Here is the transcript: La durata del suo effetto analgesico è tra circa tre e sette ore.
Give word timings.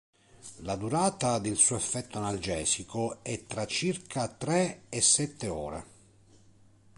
La 0.63 0.77
durata 0.77 1.37
del 1.37 1.55
suo 1.57 1.75
effetto 1.75 2.17
analgesico 2.17 3.23
è 3.23 3.45
tra 3.45 3.67
circa 3.67 4.27
tre 4.29 4.85
e 4.89 4.99
sette 4.99 5.47
ore. 5.47 5.85